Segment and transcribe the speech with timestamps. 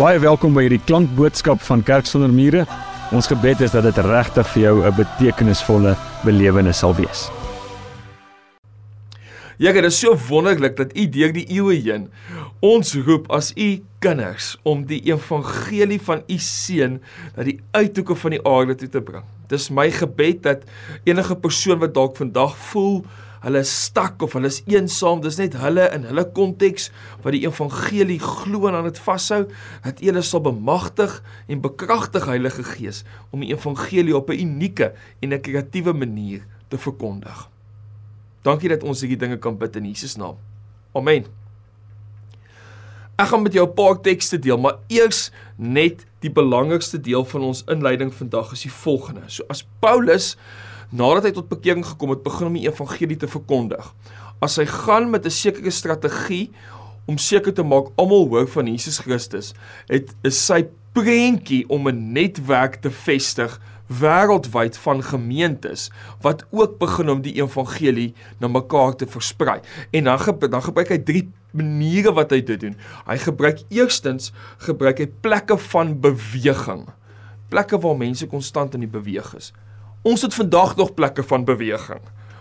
[0.00, 2.62] Baie welkom by hierdie klankboodskap van Kerk sonder mure.
[3.12, 5.92] Ons gebed is dat dit regtig vir jou 'n betekenisvolle
[6.24, 7.28] belewenis sal wees.
[9.58, 12.08] Ja, dit is so wonderlik dat u deur die eeue heen
[12.60, 17.02] ons roep as u kinders om die evangelie van u seun
[17.36, 19.24] na die uithoeke van die aarde toe te bring.
[19.48, 20.64] Dis my gebed dat
[21.04, 23.04] enige persoon wat dalk vandag voel
[23.40, 26.90] hulle is stak of hulle is eensaam, dis net hulle in hulle konteks
[27.24, 29.46] wat die evangelie glo en aan dit vashou,
[29.84, 35.32] dat hulle sal bemagtig en bekragtig Heilige Gees om die evangelie op 'n unieke en
[35.32, 37.48] 'n kreatiewe manier te verkondig.
[38.42, 40.36] Dankie dat ons hierdie dinge kan bid in Jesus naam.
[40.92, 41.26] Amen.
[43.20, 47.40] Ek gaan met jou 'n paar tekste deel, maar eers net die belangrikste deel van
[47.40, 49.22] ons inleiding vandag is die volgende.
[49.26, 50.36] So as Paulus
[50.90, 53.92] nadat hy tot bekering gekom het, begin om die evangelie te verkondig.
[54.42, 56.50] As hy gaan met 'n sekere strategie
[57.06, 59.54] om seker te maak almal hoor van Jesus Christus,
[59.88, 63.60] het is sy prentjie om 'n netwerk te vestig
[63.90, 65.90] wêreldwyd van gemeentes
[66.22, 69.60] wat ook begin om die evangelie na mekaar te versprei.
[69.90, 72.76] En dan ge, dan gebruik hy drie maniere wat hy dit doen.
[73.06, 76.86] Hy gebruik eerstens gebruik hy plekke van beweging.
[77.50, 79.50] Plekke waar mense konstant in die beweeg is.
[80.02, 82.00] Ons het vandag nog plekke van beweging.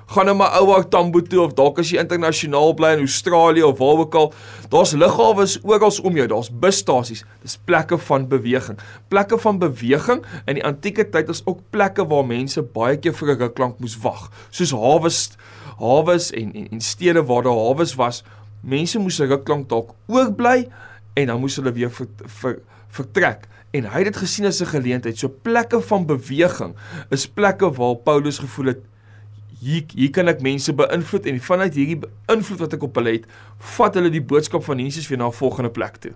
[0.09, 3.81] Gaan na my ouma Tambo toe of dalk as jy internasionaal bly in Australië of
[3.81, 4.29] waar ook al,
[4.71, 7.25] daar's lughawes oral om jou, daar's busstasies.
[7.43, 8.79] Dis plekke van beweging.
[9.11, 13.35] Plekke van beweging in die antieke tyd is ook plekke waar mense baie keer vir
[13.35, 15.35] 'n ruk lank moes wag, soos hawes,
[15.83, 18.23] hawes en en, en stede waar daar hawes was.
[18.63, 20.69] Mense moes 'n ruk lank dalk oorbly
[21.13, 24.65] en dan moes hulle weer ver, ver, vertrek en hy het dit gesien as 'n
[24.65, 25.17] geleentheid.
[25.17, 26.75] So plekke van beweging
[27.09, 28.79] is plekke waar Paulus gevoel het
[29.59, 31.99] hier hier kan ek mense beïnvloed en vanuit hierdie
[32.31, 33.25] invloed wat ek op hulle het,
[33.75, 36.13] vat hulle die boodskap van Jesus weer na 'n volgende plek toe.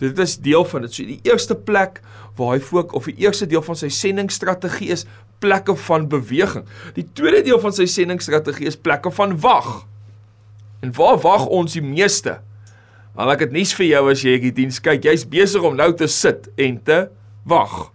[0.00, 0.94] Dit is deel van dit.
[0.94, 2.00] So die eerste plek
[2.36, 5.06] waar hy fokus of die eerste deel van sy sendingstrategie is
[5.38, 6.64] plekke van beweging.
[6.94, 9.86] Die tweede deel van sy sendingstrategie is plekke van wag.
[10.80, 12.40] En waar wag ons die meeste?
[13.14, 15.08] Maar ek het nuus vir jou as jy hierdie diens kyk.
[15.08, 17.00] Jy's besig om nou te sit en te
[17.48, 17.90] wag.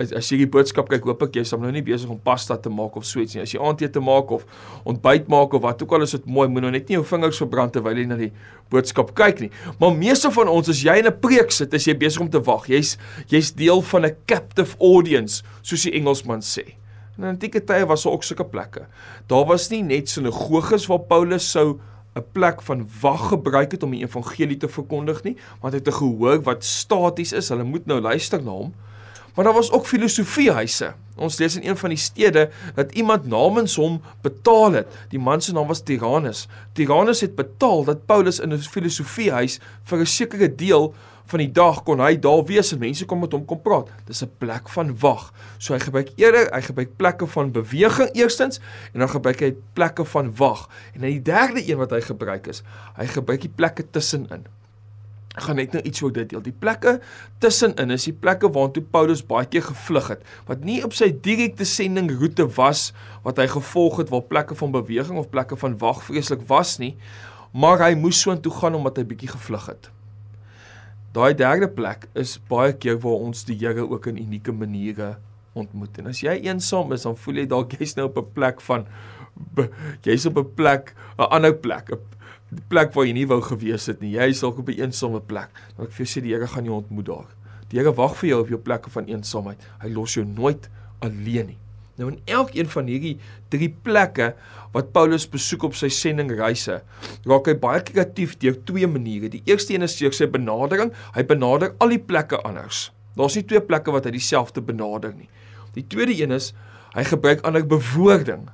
[0.00, 2.72] As, as jy die boodskap kyk, hoop ek jy's nou nie besig om pasta te
[2.72, 3.42] maak of so iets nie.
[3.44, 4.46] As jy aandete maak of
[4.88, 7.42] ontbyt maak of wat ook al is dit mooi, moet nou net nie jou vingers
[7.42, 8.30] verbrand terwyl jy na die
[8.72, 9.50] boodskap kyk nie.
[9.82, 12.40] Maar meeste van ons as jy in 'n preek sit, is jy besig om te
[12.40, 12.70] wag.
[12.70, 12.96] Jy's
[13.28, 16.80] jy's deel van 'n captive audience, soos die Engelsman sê.
[17.18, 18.86] In antieke tye was daar ook sulke plekke.
[19.28, 21.80] Daar was nie net sinagoges waar Paulus sou
[22.14, 25.88] 'n plek van wag gebruik het om die evangelie te verkondig nie, want hy het
[25.88, 27.48] 'n gehoor wat staties is.
[27.48, 28.74] Hulle moet nou luister na hom.
[29.34, 30.94] Maar daar was ook filosofiehuise.
[31.16, 34.86] Ons lees in een van die stede dat iemand namens hom betaal het.
[35.08, 36.48] Die man se naam was Tyrannus.
[36.72, 40.94] Tyrannus het betaal dat Paulus in 'n filosofiehuis vir 'n sekere deel
[41.30, 43.90] van die dag kon hy daar wees en mense kom met hom kom praat.
[44.06, 45.32] Dis 'n plek van wag.
[45.58, 48.60] So hy gebruik eerder, hy gebruik plekke van beweging eerstens
[48.92, 50.68] en dan gebruik hy plekke van wag.
[50.94, 52.62] En dan die derde een wat hy gebruik is,
[52.96, 54.46] hy gebruik die plekke tussenin.
[55.36, 56.42] Ek gaan net nou iets oor dit deel.
[56.42, 56.96] Die plekke
[57.38, 61.64] tussenin is die plekke waartoe Paulus baie keer gevlug het, wat nie op sy direkte
[61.64, 62.92] sendingroete was
[63.22, 66.96] wat hy gevolg het waar plekke van beweging of plekke van wag vreeslik was nie,
[67.52, 69.90] maar hy moes so intoe gaan omdat hy bietjie gevlug het.
[71.10, 75.16] Daai derde plek is baie keer waar ons die Here ook in unieke maniere
[75.58, 75.96] ontmoet.
[75.98, 78.86] En as jy eensaam is, dan voel jy dalk jy's nou op 'n plek van
[80.06, 84.00] jy's op 'n plek, 'n ander plek, 'n plek waar jy nie wou gewees het
[84.00, 84.14] nie.
[84.14, 85.50] Jy's dalk op 'n eensame plek.
[85.76, 87.28] Dan ek vir jou sê die Here gaan jou ontmoet daar.
[87.70, 89.58] Die Here wag vir jou op jou plekke van eensaamheid.
[89.82, 91.58] Hy los jou nooit alleen nie.
[92.00, 93.18] Nou in elkeen van hierdie
[93.52, 94.32] drie plekke
[94.72, 96.78] wat Paulus besoek op sy sendingreise,
[97.28, 99.28] raak hy baie kreatief deur twee maniere.
[99.28, 100.94] Die eerste een is deur sy benadering.
[101.12, 102.88] Hy benader al die plekke anders.
[103.18, 105.28] Daar's nie twee plekke wat hy dieselfde benader nie.
[105.76, 106.54] Die tweede een is
[106.94, 108.48] hy gebruik ander bewoording.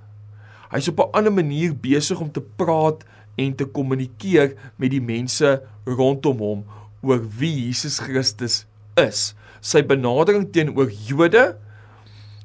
[0.73, 3.05] Hy's op 'n ander manier besig om te praat
[3.39, 6.65] en te kommunikeer met die mense rondom hom
[7.03, 8.67] oor wie Jesus Christus
[8.97, 9.35] is.
[9.61, 11.57] Sy benadering teenoor Jode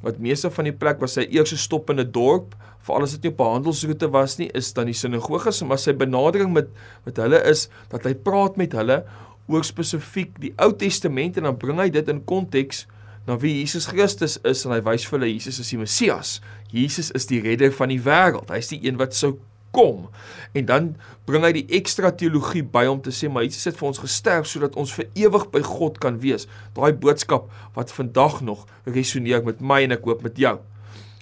[0.01, 3.23] wat meeste van die plek was sy eerste stop in 'n dorp, veral as dit
[3.23, 6.67] nie op 'n handelsroete was nie, is dan die sinagoges, maar sy benadering met
[7.05, 9.03] met hulle is dat hy praat met hulle
[9.47, 12.87] oor spesifiek die Ou Testament en dan bring hy dit in konteks
[13.27, 16.41] na wie Jesus Christus is en hy wys vir hulle Jesus is die Messias.
[16.71, 18.49] Jesus is die redder van die wêreld.
[18.49, 19.37] Hy's die een wat sou
[19.71, 20.07] kom.
[20.51, 20.89] En dan
[21.25, 24.49] bring hy die ekstra teologie by om te sê maar Jesus het vir ons gesterf
[24.51, 26.47] sodat ons vir ewig by God kan wees.
[26.75, 30.57] Daai boodskap wat vandag nog resoneer met my en ek hoop met jou.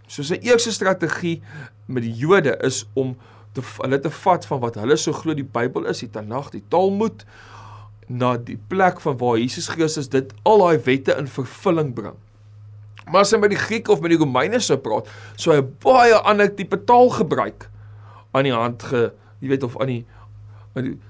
[0.10, 1.40] So sy eerste strategie
[1.90, 3.16] met die Jode is om
[3.54, 6.66] te hulle te vat van wat hulle so glo die Bybel is, die Tanakh, die
[6.74, 7.26] Talmud
[8.10, 12.18] na die plek van waar Jesus Christus dit al daai wette in vervulling bring.
[13.10, 16.18] Maar as hy met die Grieke of met die Romeine sou praat, sou hy baie
[16.30, 17.70] ander tipe taal gebruik
[18.32, 19.10] aan die hand ge,
[19.40, 20.06] jy weet of aan die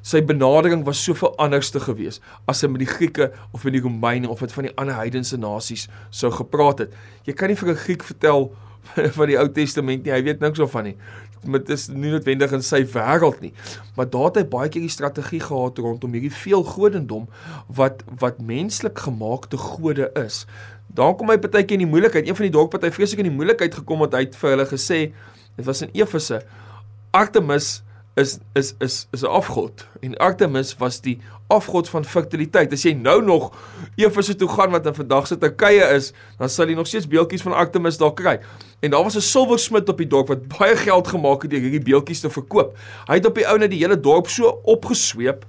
[0.01, 2.19] sy benadering was soveel anders te gewees
[2.49, 5.37] as hy met die Grieke of met die Romeine of met van die ander heidense
[5.37, 6.95] nasies sou gepraat het.
[7.27, 8.51] Jy kan nie vir 'n Griek vertel
[9.17, 10.95] van die Ou Testament nie, hy weet niks of van nie.
[11.43, 13.53] Dit is nie noodwendig in sy wêreld nie.
[13.95, 17.27] Maar daar het hy baie keer die strategie gehad rondom hierdie veelgodendom
[17.67, 20.45] wat wat menslik gemaakte gode is.
[20.87, 22.27] Daar kom hy partykeer in die moeilikheid.
[22.27, 24.99] Een van die dorpparty vreeslik in die moeilikheid gekom het uit vir hulle gesê,
[25.55, 26.41] dit was in Efese,
[27.11, 27.83] Artemis
[28.13, 32.73] is is is is 'n afgod en Artemis was die afgod van fertiliteit.
[32.73, 33.53] As jy nou nog
[33.95, 37.41] Efese toe gaan wat in vandag se Turkye is, dan sal jy nog steeds beeldjies
[37.41, 38.39] van Artemis daar kry.
[38.79, 41.83] En daar was 'n silversmid op die dorp wat baie geld gemaak het deur hierdie
[41.83, 42.77] beeldjies te verkoop.
[43.07, 45.45] Hy het op die ou net die hele dorp so opgesweep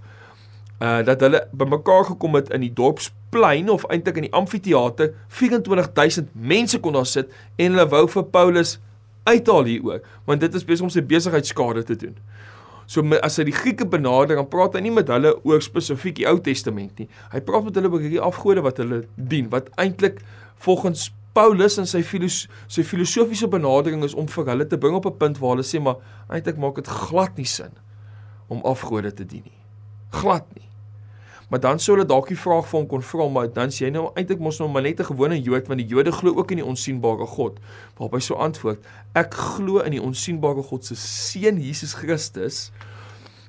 [0.81, 6.29] uh dat hulle bymekaar gekom het in die dorpsplein of eintlik in die amfitheater 24000
[6.33, 8.79] mense kon daar sit en hulle wou vir Paulus
[9.31, 12.17] uithaal hieroor want dit is besig om sy besigheidskade te doen.
[12.91, 16.27] So as hy die Grieke benader, dan praat hy nie met hulle oor spesifiek die
[16.27, 17.07] Ou Testament nie.
[17.31, 20.19] Hy praat met hulle oor hierdie afgode wat hulle dien, wat eintlik
[20.65, 25.07] volgens Paulus en sy filos sy filosofiese benadering is om vir hulle te bring op
[25.07, 27.71] 'n punt waar hulle sê maar eintlik maak dit glad nie sin
[28.49, 29.61] om afgode te dien nie.
[30.11, 30.70] Glad nie.
[31.51, 33.91] Maar dan sou hulle dalk die vraag vir hom kon vra, maar dan sê jy
[33.95, 36.63] nou eintlik mos nou maar net 'n gewone Jood want die Jode glo ook in
[36.63, 37.59] die onsigbare God.
[37.99, 38.79] Waarop hy so antwoord:
[39.15, 42.71] Ek glo in die onsigbare God se seun Jesus Christus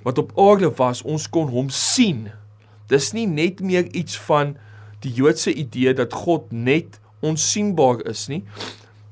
[0.03, 2.31] wat op aarde was, ons kon hom sien.
[2.87, 4.57] Dis nie net meer iets van
[4.99, 8.43] die Joodse idee dat God net onsigbaar is nie.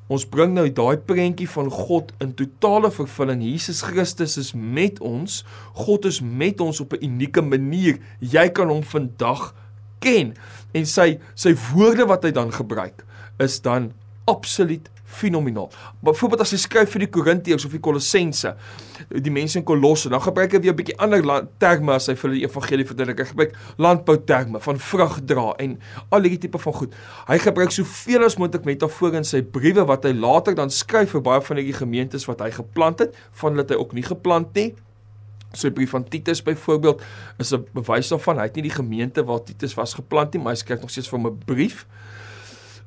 [0.10, 3.44] Ons bring nou daai prentjie van God in totale vervulling.
[3.46, 5.44] Jesus Christus is met ons.
[5.78, 8.00] God is met ons op 'n unieke manier.
[8.20, 9.54] Jy kan hom vandag
[10.00, 10.34] ken
[10.74, 13.06] en sy sy woorde wat hy dan gebruik
[13.38, 13.92] is dan
[14.26, 15.70] absoluut fenomenaal.
[16.06, 18.54] Byvoorbeeld as hy skryf vir die Korintiërs of die Kolossense,
[19.10, 22.32] die mense in Kolosse, dan gebruik hy weer 'n bietjie ander terme as hy vir
[22.32, 23.20] die evangelie verduidelik.
[23.20, 25.80] Hy gebruik landbou terme van vrug dra en
[26.10, 26.94] al hierdie tipe van goed.
[27.28, 31.22] Hy gebruik soveel as moontlik metafore in sy briewe wat hy later dan skryf vir
[31.22, 34.76] baie van hierdie gemeentes wat hy geplant het, van het hy ook nie geplant nie.
[35.54, 37.02] Sy brief van Titus byvoorbeeld
[37.40, 38.38] is 'n bewys daarvan.
[38.38, 41.10] Hy het nie die gemeente waar Titus was geplant nie, maar hy skryf nog steeds
[41.10, 41.88] vir 'n brief.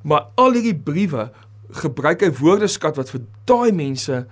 [0.02, 1.30] Maar al hierdie briewe
[1.72, 4.24] gebruik hy woordeskat wat vir daai mense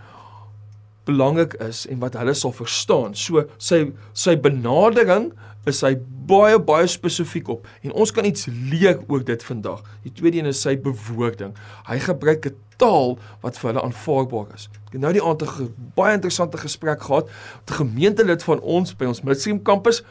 [1.08, 3.14] belangrik is en wat hulle sal verstaan.
[3.16, 5.30] So sy sy benadering
[5.68, 5.94] is hy
[6.30, 9.82] baie baie spesifiek op en ons kan iets leer oor dit vandag.
[10.04, 11.54] Die tweede een is sy bewoording.
[11.88, 14.68] Hy gebruik 'n taal wat vir hulle aanvaarbaar is.
[14.88, 18.96] Ek het nou die aand 'n baie interessante gesprek gehad met 'n gemeentelid van ons
[18.96, 20.02] by ons Midstream kampus.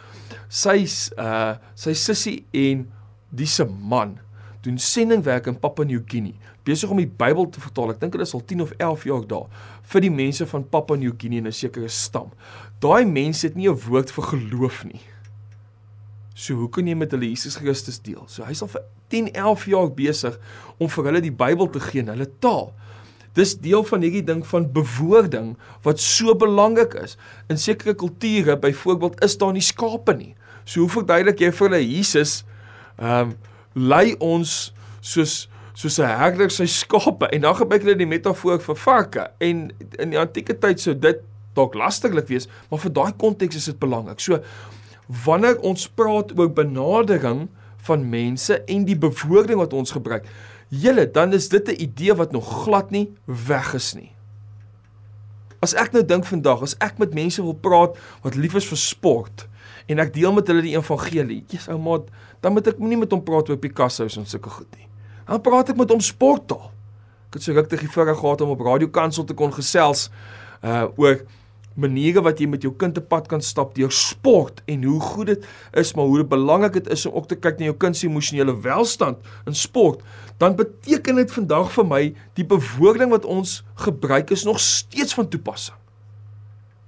[0.50, 0.86] Sy
[1.18, 2.92] uh sy sussie en
[3.30, 4.20] dis 'n man
[4.62, 6.36] doen sendingwerk in Papua New Guinea
[6.70, 7.94] besig om die Bybel te vertaal.
[7.96, 9.48] Ek dink hulle is al 10 of 11 jaar daar
[9.92, 12.32] vir die mense van Papua New Guinea in 'n sekere stam.
[12.80, 15.02] Daai mense het nie 'n woord vir geloof nie.
[16.36, 18.24] So hoe kan jy met hulle Jesus Christus deel?
[18.28, 20.40] So hy's al vir 10, 11 jaar besig
[20.78, 22.74] om vir hulle die Bybel te gee in hulle taal.
[23.34, 27.18] Dis deel van hierdie ding van bewoording wat so belangrik is.
[27.50, 30.36] In sekere kulture, byvoorbeeld, is daar nie skape nie.
[30.66, 32.44] So hoe verduidelik jy vir hulle Jesus
[33.00, 33.38] ehm um,
[33.76, 35.48] lei ons soos
[35.80, 40.10] soos 'n herder sy skape en dan gebruik hulle die metafoor vir varke en in
[40.10, 41.22] die antieke tyd sou dit
[41.56, 44.20] dalk lastiglik wees maar vir daai konteks is dit belangrik.
[44.20, 44.44] So
[45.26, 47.48] wanneer ons praat oor benadering
[47.88, 50.28] van mense en die bewoording wat ons gebruik,
[50.70, 54.12] julle dan is dit 'n idee wat nog glad nie weg is nie.
[55.62, 58.78] As ek nou dink vandag, as ek met mense wil praat wat lief is vir
[58.78, 59.48] sport
[59.90, 62.10] en ek deel met hulle die evangelie, Jesus ou maat,
[62.44, 64.86] dan moet ek nie met hom praat oor Picasso en sulke goed nie.
[65.26, 66.70] Dan praat ek met hom sporttaal.
[67.30, 70.08] Ek het so ruk te gefore gehad om op Radio Kansel te kon gesels
[70.66, 71.22] uh oor
[71.80, 75.32] maniere wat jy met jou kind te pad kan stap deur sport en hoe goed
[75.32, 75.46] dit
[75.80, 78.56] is maar hoe belangrik dit is om ook te kyk na jou kind se emosionele
[78.66, 80.04] welstand in sport
[80.42, 82.02] dan beteken dit vandag vir my
[82.40, 85.78] die bewoording wat ons gebruik is nog steeds van toepassing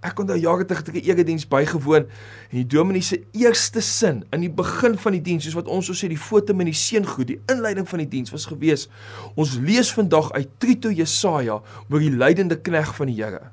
[0.02, 2.08] Ek daai jare terug 'n erediens bygewoon
[2.50, 5.86] en die dominee se eerste sin in die begin van die diens, soos wat ons
[5.86, 8.90] so sê die foto met die seëngoed, die inleiding van die diens was gewees.
[9.36, 13.52] Ons lees vandag uit Trito Jesaja oor die lydende knegg van die Here.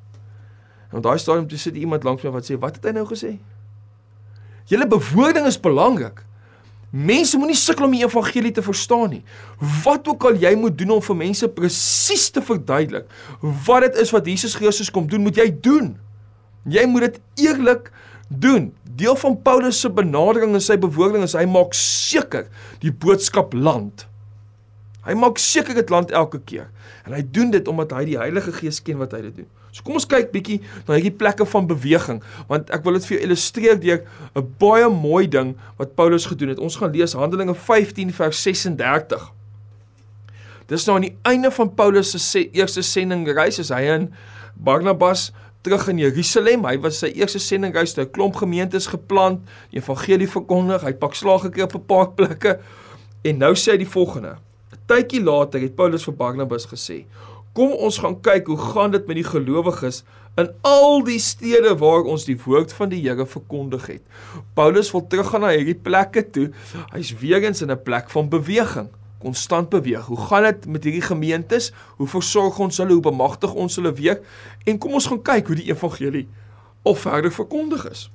[0.91, 3.39] En daai stadium toe sit iemand langs my wat sê, "Wat het hy nou gesê?"
[4.65, 6.25] Julle bewoording is belangrik.
[6.91, 9.23] Mense moenie sukkel om die evangelie te verstaan nie.
[9.85, 13.07] Wat ook al jy moet doen om vir mense presies te verduidelik
[13.41, 15.99] wat dit is wat Jesus Christus kom doen, moet jy doen.
[16.69, 17.91] Jy moet dit eerlik
[18.29, 18.73] doen.
[18.99, 22.49] Deel van Paulus se benadering en sy bewoording is hy maak seker
[22.83, 24.07] die boodskap land.
[25.07, 26.69] Hy maak seker dit land elke keer.
[27.07, 29.49] En hy doen dit omdat hy die Heilige Gees ken wat hy dit doen.
[29.73, 30.59] So kom ons kyk bietjie
[30.89, 34.01] na hierdie plekke van beweging, want ek wil dit vir jou illustreer deur
[34.35, 36.59] 'n baie mooi ding wat Paulus gedoen het.
[36.59, 39.33] Ons gaan lees Handelinge 15 vers 36.
[40.67, 44.13] Dis nou aan die einde van Paulus se eerste sendingreis, is hy in
[44.55, 45.33] Barnabas
[45.69, 46.65] terug in Jerusalem.
[46.65, 50.93] Hy was sy eerste sendingreis, hy het 'n klomp gemeentes geplant, die evangelie verkondig, hy
[50.93, 52.59] pak slag gekry op 'n paar plekke.
[53.23, 54.39] En nou sê hy die volgende:
[54.87, 57.05] tydjie later het Paulus vir Barnabas gesê:
[57.53, 60.05] "Kom ons gaan kyk hoe gaan dit met die gelowiges
[60.37, 64.03] in al die stede waar ons die woord van die Here verkondig het."
[64.55, 66.51] Paulus wil teruggaan na hierdie plekke toe.
[66.93, 70.07] Hy's weer eens in 'n plek van beweging konstant beweeg.
[70.07, 71.73] Hoe gaan dit met hierdie gemeentes?
[71.97, 72.93] Hoe versorg ons hulle?
[72.93, 74.21] Hoe bemagtig ons hulle weer?
[74.65, 76.29] En kom ons gaan kyk hoe die evangelie
[76.83, 78.09] of verder verkondig is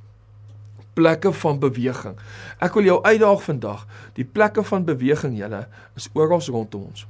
[0.93, 2.17] plekke van beweging.
[2.61, 3.85] Ek wil jou uitdaag vandag.
[4.17, 5.65] Die plekke van beweging julle
[5.97, 7.07] is oral rondom ons.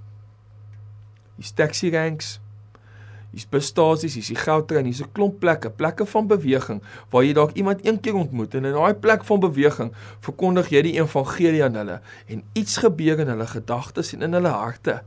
[1.35, 2.37] Hier's taxi ranks.
[3.33, 7.55] Hier's busstasies, hier's die goudtrein, hier's 'n klomp plekke, plekke van beweging waar jy dalk
[7.57, 9.89] iemand een keer ontmoet en in daai plek van beweging
[10.21, 14.53] verkondig jy die evangelie aan hulle en iets gebeur in hulle gedagtes en in hulle
[14.53, 15.01] harte.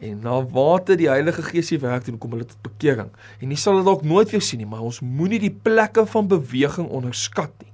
[0.00, 3.08] En na water die Heilige Gees se werk doen kom hulle tot bekering.
[3.40, 6.28] En jy sal dit dalk nooit weer sien nie, maar ons moenie die plekke van
[6.28, 7.72] beweging onderskat nie.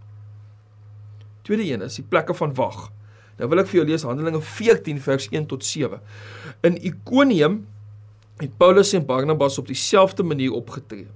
[1.43, 2.90] Tweede een is die plekke van wag.
[3.38, 6.00] Nou wil ek vir jou lees Handelinge 14 vers 1 tot 7.
[6.69, 7.62] In Ikonium
[8.38, 11.07] het Paulus en Barnabas op dieselfde manier opgetree.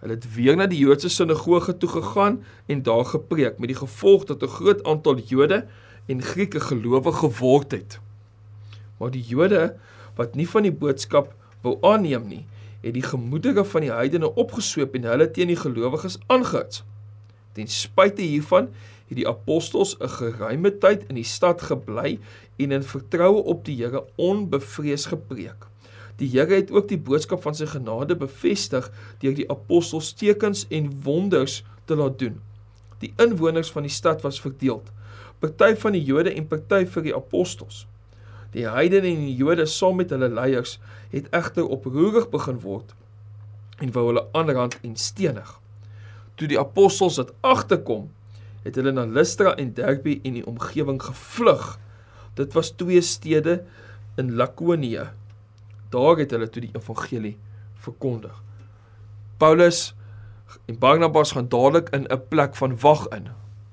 [0.00, 4.24] Hulle het weer na die Joodse sinagoge toe gegaan en daar gepreek met die gevolg
[4.24, 5.66] dat 'n groot aantal Jode
[6.06, 8.00] en Grieke gelowig geword het.
[8.98, 9.76] Maar die Jode
[10.14, 12.44] wat nie van die boodskap wou aanneem nie,
[12.80, 16.84] het die gemoedere van die heidene opgesweep en hulle teen die gelowiges aangehits.
[17.52, 18.68] Ten spyte hiervan
[19.08, 22.18] het die apostels 'n geruime tyd in die stad gebly
[22.56, 25.66] en in vertroue op die Here onbevrees gepreek.
[26.16, 28.88] Die Here het ook die boodskap van sy genade bevestig
[29.20, 32.38] deur die apostels tekens en wonders te laat doen.
[33.04, 34.80] Die inwoners van die stad was verdeel.
[35.38, 37.84] Party van die Jode en party vir die apostels.
[38.56, 40.78] Die heidene en die Jode saam met hulle leiers
[41.12, 42.94] het egter oproerig begin word
[43.84, 45.50] en wou hulle aanrand en stenig.
[46.40, 48.06] Toe die apostels dit agterkom,
[48.64, 51.74] het hulle na Lystra en Derbe en die omgewing gevlug.
[52.40, 53.60] Dit was twee stede
[54.16, 55.10] in Lakonia.
[55.96, 57.38] Daar het hulle toe die evangelie
[57.80, 58.42] verkondig.
[59.40, 59.94] Paulus
[60.68, 63.28] en Barnabas gaan dadelik in 'n plek van wag in.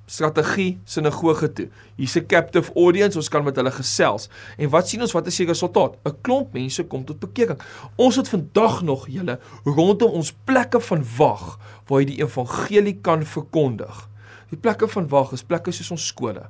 [0.06, 1.70] Strategie sinagoge toe.
[1.96, 4.30] Hier's 'n captive audience, ons kan met hulle gesels.
[4.58, 5.98] En wat sien ons wat is die resultaat?
[6.04, 7.62] 'n Klomp mense kom tot bekering.
[7.96, 13.26] Ons het vandag nog julle rondom ons plekke van wag waar jy die evangelie kan
[13.26, 14.10] verkondig.
[14.50, 16.46] Die plekke van wag is plekke soos ons skole.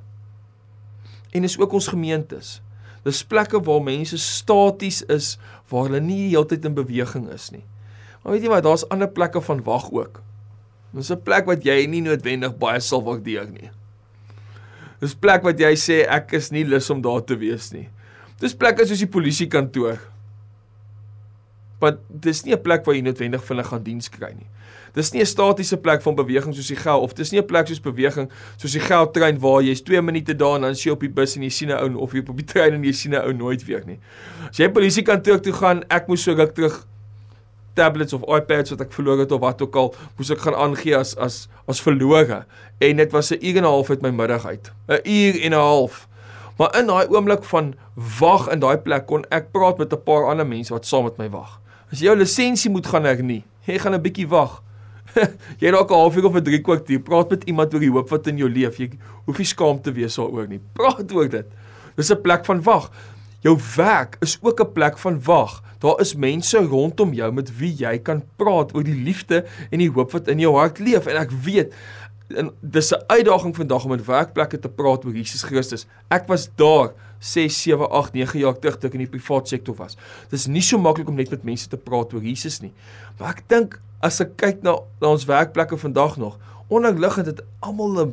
[1.30, 2.62] En is ook ons gemeentes.
[3.04, 5.34] Dis plekke waar mense staties is,
[5.68, 7.64] waar hulle nie heeltyd in beweging is nie.
[8.22, 10.22] Maar weet jy wat, daar's ander plekke van wag ook.
[10.94, 13.70] Dis 'n plek wat jy nie noodwendig baie sal waardeer nie.
[15.00, 17.88] Dis plek wat jy sê ek is nie lus om daar te wees nie.
[18.40, 19.98] Dis plekke soos die polisiekantoor.
[21.84, 24.48] Want dis nie 'n plek waar jy noodwendig vir hulle gaan diens kry nie.
[24.94, 27.66] Dis nie 'n statiese plek van beweging soos die geld of dis nie 'n plek
[27.66, 31.00] soos beweging soos die geldtrein waar jy's 2 minute daar en dan sien jy op
[31.00, 33.12] die bus en jy sien 'n ou of jy op die trein en jy sien
[33.12, 33.98] 'n ou nooit weer nie.
[34.48, 36.86] As jy polisiekantoor toe gaan, ek moes ruk terug
[37.74, 40.96] tablets of iPads wat ek verloor het of wat ook al, moes ek gaan aangee
[40.96, 42.44] as as as verlore
[42.78, 44.72] en dit was 'n uur en 'n half uit my middag uit.
[44.88, 46.08] 'n Uur en 'n half.
[46.56, 47.74] Maar in daai oomblik van
[48.20, 51.16] wag in daai plek kon ek praat met 'n paar ander mense wat saam met
[51.18, 51.60] my wag.
[51.92, 54.62] As jy jou lisensie moet gaan hernie, jy gaan 'n bietjie wag.
[55.62, 58.26] jy dalk 'n halfuur of 'n 3 kwartier praat met iemand oor die hoop wat
[58.26, 58.78] in jou leef.
[58.78, 58.90] Jy
[59.26, 60.60] hoef nie skaam te wees daaroor nie.
[60.74, 61.46] Praat oor dit.
[61.96, 62.90] Dis 'n plek van wag.
[63.44, 65.62] Jou werk is ook 'n plek van wag.
[65.78, 69.90] Daar is mense rondom jou met wie jy kan praat oor die liefde en die
[69.90, 71.74] hoop wat in jou hart leef en ek weet
[72.28, 75.86] en dis 'n uitdaging vandag om in werkplekke te praat oor Jesus Christus.
[76.08, 76.92] Ek was daar
[77.24, 79.96] 6, 7, 8, 9 jaar terug toe ek in die privaat sektor was.
[80.32, 82.72] Dis nie so maklik om net met mense te praat oor Jesus nie.
[83.18, 86.36] Maar ek dink as ek kyk na, na ons werkplekke vandag nog,
[86.68, 88.12] onderliggend het almal 'n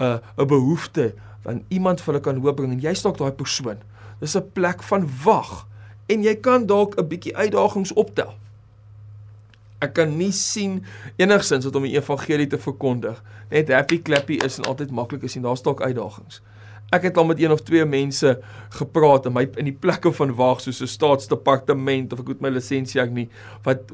[0.00, 1.14] 'n 'n behoefte
[1.46, 3.78] aan iemand vir hulle kan hoop bring en jy's dalk daai persoon.
[4.20, 5.66] Dis 'n plek van wag
[6.06, 8.34] en jy kan dalk 'n bietjie uitdagings optel.
[9.78, 10.84] Ek kan nie sien
[11.16, 13.22] enigsins wat om die evangelie te verkondig.
[13.50, 16.42] Net happy clappy is en altyd maklik is en daar's dalk uitdagings.
[16.94, 18.38] Ek het al met een of twee mense
[18.80, 22.48] gepraat in my in die plekke van wag soos 'n staatsdepartement of ek het my
[22.48, 23.28] lisensie ek nie
[23.64, 23.92] wat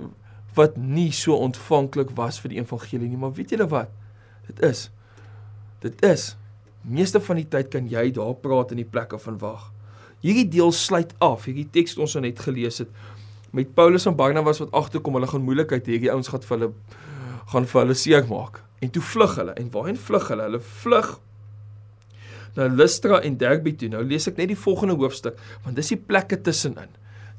[0.55, 3.91] wat nie so ontvanklik was vir die evangelie nie, maar weet julle wat?
[4.47, 4.91] Dit is
[5.85, 6.37] Dit is
[6.81, 9.73] meeste van die tyd kan jy daar praat in die plekke van wag.
[10.25, 12.89] Hierdie deel sluit af, hierdie teks ons net gelees het
[13.55, 16.71] met Paulus en Barnabas wat agterkom, hulle gaan moeilikheid hê, hierdie ouens gaan vir hulle
[17.53, 18.63] gaan vir hulle seek maak.
[18.81, 19.53] En toe vlug hulle.
[19.61, 20.47] En waarheen vlug hulle?
[20.49, 21.11] Hulle vlug
[22.57, 23.91] na Lystra en Derbe toe.
[23.93, 26.91] Nou lees ek net die volgende hoofstuk, want dis die plekke tussenin.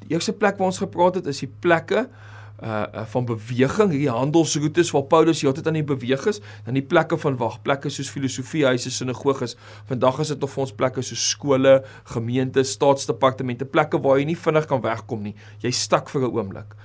[0.03, 4.11] Die eerste plek waar ons gepraat het is die plekke uh, uh van beweging, hierdie
[4.11, 8.11] handelsroetes waar Paulus heeltyd aan die beweeg is, dan die plekke van wag, plekke soos
[8.13, 9.55] filosofiehuise, sinagoges.
[9.89, 11.79] Vandag is dit of ons plekke soos skole,
[12.13, 15.35] gemeentes, staatsdepartemente, plekke waar jy nie vinnig kan wegkom nie.
[15.63, 16.75] Jy stak vir 'n oomblik.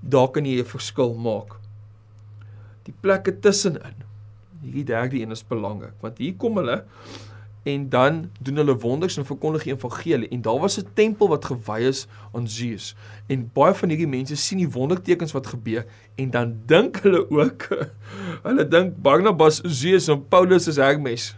[0.00, 1.60] Daar kan jy 'n verskil maak.
[2.84, 4.02] Die plekke tussenin.
[4.62, 6.84] Hierdie derde een is belangrik, want hier kom hulle
[7.64, 10.28] en dan doen hulle wonders en verkondig die evangelie.
[10.28, 12.94] En daar was 'n tempel wat gewy is aan Zeus
[13.26, 17.68] en baie van hierdie mense sien die wondertekens wat gebeur en dan dink hulle ook
[18.48, 21.36] hulle dink Barnabas Zeus en Paulus is Hermes.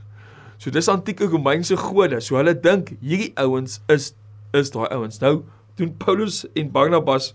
[0.56, 2.20] So dis antieke Romeinse gode.
[2.20, 4.14] So hulle dink hierdie ouens is
[4.52, 5.18] is daai ouens.
[5.18, 7.34] Nou doen Paulus en Barnabas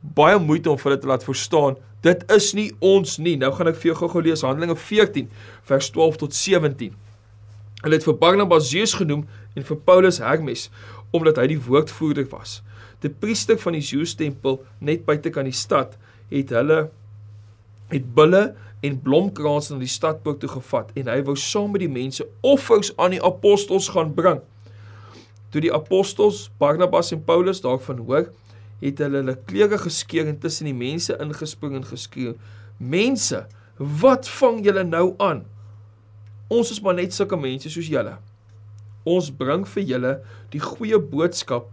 [0.00, 3.36] baie moeite om vir hulle te laat verstaan dit is nie ons nie.
[3.36, 5.30] Nou gaan ek vir jou gou-gou lees Handelinge 14
[5.68, 6.94] vers 12 tot 17
[7.82, 9.26] Hulle het vir Barnabas Zeus genoem
[9.58, 10.68] en vir Paulus Hermes
[11.12, 12.62] omdat hy die woordvoerder was.
[13.04, 15.98] Die priester van die Zeus tempel net buite kan die stad
[16.32, 16.86] het hulle
[17.92, 21.92] het bulle en blomkrans na die stadpoort toe gevat en hy wou saam met die
[21.92, 24.40] mense offers aan die apostels gaan bring.
[25.52, 28.30] Toe die apostels Barnabas en Paulus daarvan hoor,
[28.82, 32.34] het hulle hulle klere geskeur en tussen die mense ingespring en geskreeu:
[32.78, 33.44] "Mense,
[33.76, 35.44] wat vang julle nou aan?"
[36.50, 38.16] Ons is maar net sulke mense soos julle.
[39.08, 40.12] Ons bring vir julle
[40.52, 41.68] die goeie boodskap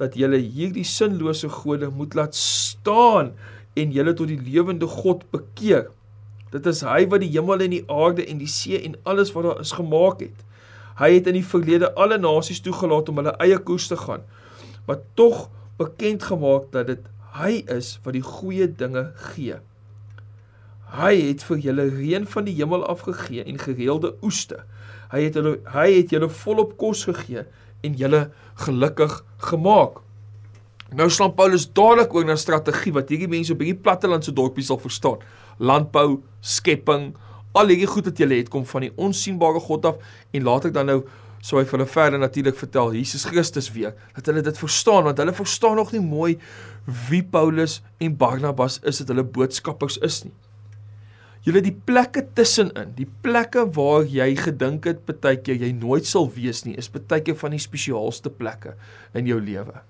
[0.00, 3.32] dat julle hierdie sinlose gode moet laat staan
[3.78, 5.88] en julle tot die lewende God bekeer.
[6.54, 9.48] Dit is hy wat die hemel en die aarde en die see en alles wat
[9.48, 10.44] daar is gemaak het.
[11.00, 14.22] Hy het in die verlede alle nasies toegelaat om hulle eie koers te gaan,
[14.86, 15.48] maar tog
[15.80, 19.58] bekend gemaak dat dit hy is wat die goeie dinge gee.
[20.94, 24.60] Hy het vir julle reën van die hemel afgegee en gereelde oeste.
[25.10, 27.42] Hy het hulle hy het julle volop kos gegee
[27.84, 28.28] en julle
[28.66, 29.16] gelukkig
[29.50, 29.98] gemaak.
[30.94, 34.78] Nou slaan Paulus dadelik oor na strategie wat hierdie mense op hierdie plattelandse dorpies sal
[34.78, 35.24] verstaan.
[35.58, 37.12] Landbou, skepping,
[37.54, 40.78] al hierdie goed wat julle het kom van die onsigbare God af en laat ek
[40.78, 41.00] dan nou
[41.44, 45.20] sou hy vir hulle verder natuurlik vertel Jesus Christus weer dat hulle dit verstaan want
[45.20, 46.32] hulle verstaan nog nie mooi
[47.10, 50.34] wie Paulus en Barnabas is dat hulle boodskappers is nie.
[51.44, 56.30] Julle die plekke tussenin, die plekke waar jy gedink het baie keer jy nooit sal
[56.32, 58.72] wees nie, is baie keer van die spesiaalste plekke
[59.12, 59.82] in jou lewe.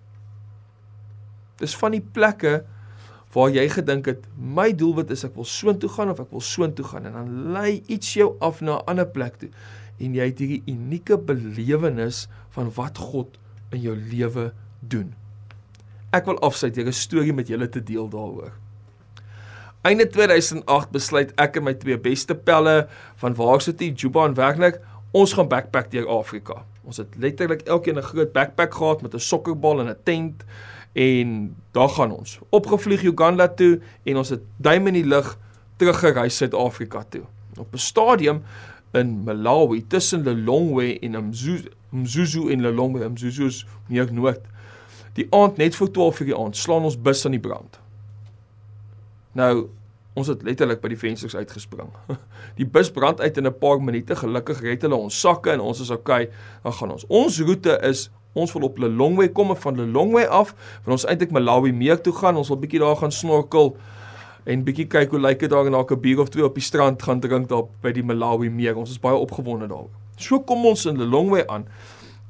[1.63, 2.65] Dis van die plekke
[3.35, 6.87] waar jy gedink het my doelwit is ek wil soontoe gaan of ek wil soontoe
[6.91, 9.51] gaan en dan lei iets jou af na 'n ander plek toe
[10.01, 13.39] en jy het hierdie unieke belewenis van wat God
[13.71, 15.15] in jou lewe doen.
[16.13, 18.64] Ek wil afsluit deur 'n storie met julle te deel daaroor.
[19.85, 22.87] Einde 2008 besluit ek en my twee beste pelle
[23.21, 24.79] van Varsity Juba en werklik
[25.13, 26.63] ons gaan backpack deur Afrika.
[26.89, 30.45] Ons het letterlik elkeen 'n groot backpack gehad met 'n sokkerbal en 'n tent
[30.93, 32.39] en daar gaan ons.
[32.49, 35.39] Opgevlieg Uganda toe en ons het duim in die lug
[35.77, 37.23] teruggereis Suid-Afrika toe.
[37.59, 38.43] Op 'n stadium
[38.93, 44.41] in Malawi tussen Lilongwe en Mzuzu, Mzuzu en Lilongwe, Mzuzu is meer noord.
[45.13, 47.84] Die aand net voor 12:00 die aand slaan ons bus aan die brand.
[49.35, 49.69] Nou,
[50.15, 51.91] ons het letterlik by die vensters uitgespring.
[52.59, 54.17] Die bus brand uit in 'n paar minute.
[54.17, 56.31] Gelukkig red hulle ons sakke en ons is okay.
[56.63, 57.07] Dan gaan ons.
[57.09, 61.31] Ons roete is ons wil op Lilongwe kom en van Lilongwe af, van ons eintlik
[61.31, 62.37] Malawi meer toe gaan.
[62.37, 63.77] Ons wil bietjie daar gaan snorkel
[64.45, 66.63] en bietjie kyk hoe lyk dit daar en dalk 'n bier of twee op die
[66.63, 68.77] strand gaan drink daar by die Malawi meer.
[68.77, 69.91] Ons is baie opgewonde daaroor.
[70.17, 71.67] So kom ons in Lilongwe aan.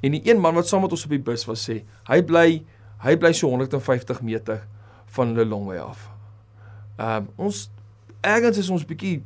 [0.02, 2.62] En die een man wat saam met ons op die bus was sê, hy bly
[2.98, 4.66] hy bly so 150 meter
[5.06, 6.13] van Lilongwe af.
[6.96, 7.70] Ehm um, ons
[8.20, 9.22] ergens is ons bietjie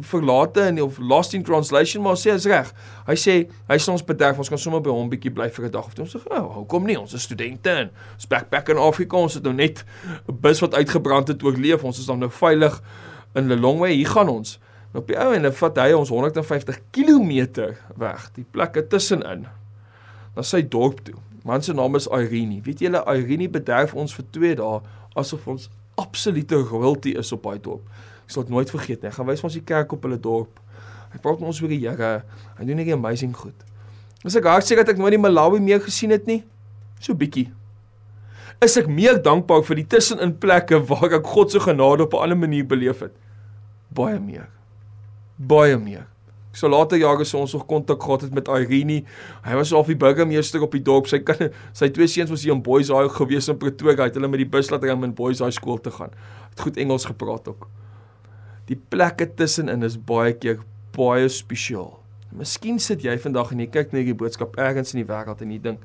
[0.00, 2.72] verlate in of lost in translation maar sê is reg.
[3.06, 3.34] Hy sê
[3.68, 5.94] hy sê ons bederf ons kan sommer by hom bietjie bly vir 'n dag of
[5.94, 6.04] twee.
[6.04, 6.98] Ons sê, "Oh, hoekom nie?
[6.98, 9.16] Ons is studente en ons backpack in Afrika.
[9.16, 9.84] Ons het nou net
[10.28, 11.84] 'n bus wat uitgebrand het oorleef.
[11.84, 12.82] Ons is dan nou veilig
[13.34, 13.88] in Lilongwe.
[13.88, 14.58] Hier gaan ons."
[14.92, 19.46] En op die ou en dan vat hy ons 150 km weg, die plekke tussenin.
[20.36, 21.14] Na sy dorp toe.
[21.44, 22.60] Man se naam is Irene.
[22.62, 24.80] Weet julle Irene bederf ons vir 2 dae
[25.14, 25.68] asof ons
[25.98, 27.84] absolute royalty is op daai dorp.
[28.24, 29.10] Ek sal dit nooit vergeet nie.
[29.10, 30.60] Ek gaan wys ons die kerk op hulle dorp.
[31.12, 32.10] Hy praat met ons oor die Here.
[32.58, 33.56] Hy doen net amazing goed.
[34.26, 36.42] Is ek hartseker dat ek nooit die Malawi meer gesien het nie?
[37.00, 37.46] So bietjie.
[38.64, 42.22] Is ek meer dankbaar vir die tussenin plekke waar ek God se genade op 'n
[42.26, 43.14] ander manier beleef het?
[43.94, 44.48] Baie meer.
[45.38, 46.06] Baie meer.
[46.52, 49.02] So later jare sou ons nog kontak gehad het met Irene.
[49.44, 51.06] Hy was al die burgemeester op die dorp.
[51.06, 54.00] Sy kan sy twee seuns was hier in Boys High gewees in Pretoria.
[54.02, 56.14] Hy het hulle met die bus laat ry om in Boys High skool te gaan.
[56.54, 57.68] Het goed Engels gepraat ook.
[58.68, 60.64] Die plekke tussenin is baie keer
[60.96, 61.94] baie spesiaal.
[62.36, 65.52] Miskien sit jy vandag en jy kyk net hierdie boodskap ergens in die wêreld en
[65.52, 65.84] jy dink,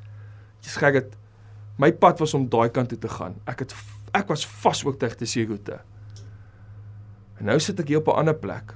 [0.64, 1.14] "Jy's gek dit
[1.78, 3.36] my pad was om daai kant toe te gaan.
[3.50, 3.74] Ek het
[4.14, 5.80] ek was vas ook tegen die roete.
[7.40, 8.74] En nou sit ek hier op 'n ander plek.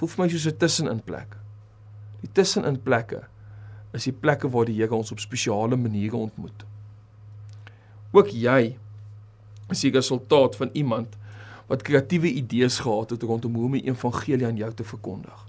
[0.00, 1.36] Voel vir my soos 'n tussenin plek.
[2.22, 3.26] Die tussenin plekke
[3.92, 6.64] is die plekke waar die Here ons op spesiale maniere ontmoet.
[8.12, 8.78] Ook jy
[9.70, 11.18] is die resultaat van iemand
[11.68, 15.46] wat kreatiewe idees gehad het rondom hoe om die evangelie aan jou te verkondig.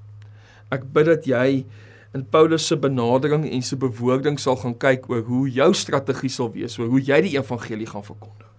[0.70, 1.66] Ek bid dat jy
[2.14, 6.52] in Paulus se benadering en se bewoording sal gaan kyk oor hoe jou strategie sal
[6.52, 8.52] wees, oor hoe jy die evangelie gaan verkondig.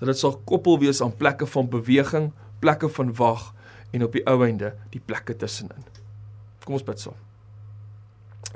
[0.00, 3.54] Dat dit sal koppel wees aan plekke van beweging, plekke van wag
[3.92, 5.84] en op die ou einde die plekke tussenin.
[6.64, 7.16] Kom ons bid saam.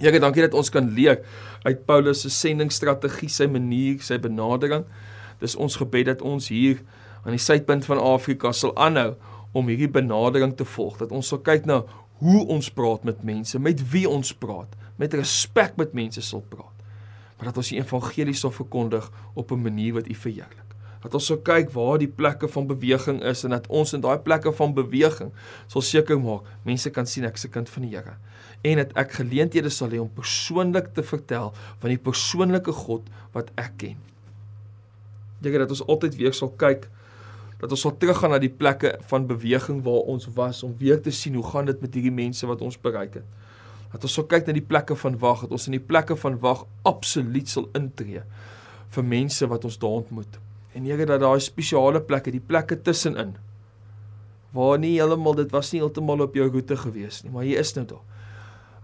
[0.00, 1.20] Here, dankie dat ons kan leer
[1.66, 4.86] uit Paulus se sendingsstrategie, sy manier, sy benadering.
[5.42, 6.80] Dis ons gebed dat ons hier
[7.22, 9.12] aan die suidpunt van Afrika sal aanhou
[9.52, 10.96] om hierdie benadering te volg.
[11.02, 11.82] Dat ons sal kyk na
[12.22, 16.68] hoe ons praat met mense, met wie ons praat, met respek met mense sal praat.
[17.36, 20.61] Maar dat ons die evangelie sal verkondig op 'n manier wat U verheerlik.
[21.02, 24.18] Dat ons sal kyk waar die plekke van beweging is en dat ons in daai
[24.22, 25.32] plekke van beweging
[25.66, 28.16] sal seker maak mense kan sien ek se kind van die Here
[28.62, 31.50] en dat ek geleenthede sal hê om persoonlik te vertel
[31.82, 33.96] van die persoonlike God wat ek ken.
[35.42, 36.86] Dink dat ons altyd weer sal kyk
[37.62, 41.12] dat ons sal teruggaan na die plekke van beweging waar ons was om weer te
[41.14, 43.26] sien hoe gaan dit met hierdie mense wat ons bereik het.
[43.92, 46.40] Dat ons sal kyk na die plekke van wag, dat ons in die plekke van
[46.42, 48.24] wag absoluut sal intree
[48.96, 50.40] vir mense wat ons daar ontmoet.
[50.72, 53.36] En Here dat daai spesiale plekke, die plekke tussenin
[54.52, 57.72] waar nie heeltemal dit was nie heeltemal op jou roete gewees nie, maar jy is
[57.76, 58.02] nou daar.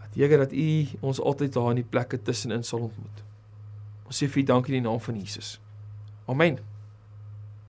[0.00, 0.68] Dat Here dat U
[1.00, 3.24] ons altyd daar in die plekke tussenin sal ontmoet.
[4.08, 5.58] Ons sê vir U dankie in die naam van Jesus.
[6.28, 6.56] Amen.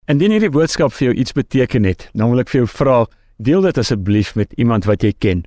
[0.10, 3.06] Indien hierdie boodskap vir jou iets beteken het, ek vir jou vra,
[3.38, 5.44] deel dit asseblief met iemand wat jy ken.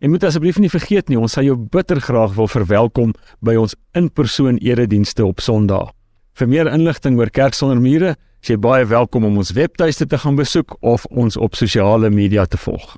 [0.00, 3.74] En moet asseblief nie vergeet nie, ons sal jou bitter graag wil verwelkom by ons
[3.96, 5.94] in-persoon eredienste op Sondag.
[6.36, 8.10] Vir meer inligting oor Kerk sonder mure,
[8.44, 12.44] is jy baie welkom om ons webtuiste te gaan besoek of ons op sosiale media
[12.44, 12.90] te volg.